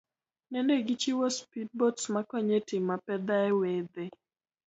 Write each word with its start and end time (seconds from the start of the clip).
Nende 0.51 0.73
gichiwo 0.87 1.25
speed 1.37 1.69
boats 1.79 2.03
makonyo 2.13 2.53
etimo 2.59 2.89
apedha 2.97 3.35
ewedhe. 3.49 4.05